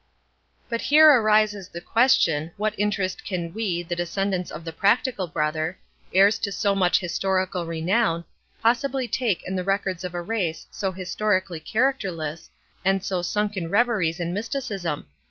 [0.67, 5.77] But here arises the question, what interest can we, the descendants of the practical brother,
[6.11, 8.25] heirs to so much historical renown,
[8.63, 12.49] possibly take in the records of a race so historically characterless,
[12.83, 15.05] and so sunk in reveries and mysticism?